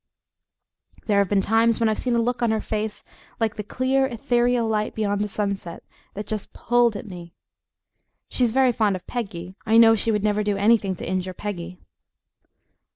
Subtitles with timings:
[1.05, 3.03] There have been times when I've seen a look on her face,
[3.39, 5.83] like the clear ethereal light beyond the sunset,
[6.15, 7.35] that just PULLED at me.
[8.27, 11.35] She is very fond of Peggy; I know she would never do anything to injure
[11.35, 11.77] Peggy.